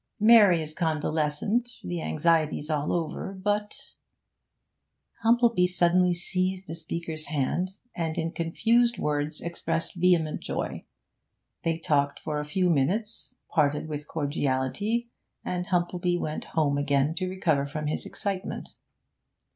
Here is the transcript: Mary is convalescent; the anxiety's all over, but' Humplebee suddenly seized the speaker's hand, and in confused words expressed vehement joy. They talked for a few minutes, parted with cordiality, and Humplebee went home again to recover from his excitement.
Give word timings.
Mary 0.19 0.63
is 0.63 0.73
convalescent; 0.73 1.69
the 1.83 2.01
anxiety's 2.01 2.71
all 2.71 2.91
over, 2.91 3.33
but' 3.33 3.91
Humplebee 5.23 5.67
suddenly 5.67 6.11
seized 6.11 6.65
the 6.65 6.73
speaker's 6.73 7.25
hand, 7.25 7.73
and 7.95 8.17
in 8.17 8.31
confused 8.31 8.97
words 8.97 9.41
expressed 9.41 9.93
vehement 9.93 10.39
joy. 10.41 10.85
They 11.61 11.77
talked 11.77 12.19
for 12.19 12.39
a 12.39 12.45
few 12.45 12.67
minutes, 12.71 13.35
parted 13.49 13.87
with 13.87 14.07
cordiality, 14.07 15.11
and 15.45 15.67
Humplebee 15.67 16.17
went 16.17 16.45
home 16.57 16.79
again 16.79 17.13
to 17.17 17.29
recover 17.29 17.67
from 17.67 17.85
his 17.85 18.03
excitement. 18.07 18.69